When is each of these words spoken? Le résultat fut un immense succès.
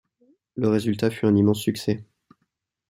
Le 0.55 0.67
résultat 0.67 1.11
fut 1.11 1.27
un 1.27 1.35
immense 1.35 1.61
succès. 1.61 2.03